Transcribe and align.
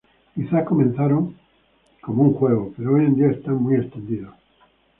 Quizás 0.33 0.65
comenzaron 0.67 1.37
como 2.01 2.23
un 2.23 2.33
juego, 2.33 2.73
pero 2.75 2.95
hoy 2.95 3.05
en 3.05 3.13
día 3.13 3.27
están 3.29 3.57
muy 3.61 3.75
extendidos. 3.75 4.33